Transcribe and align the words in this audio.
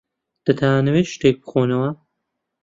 دەتانەوێت 0.45 1.07
شتێک 1.13 1.35
بخۆنەوە؟ 1.41 1.89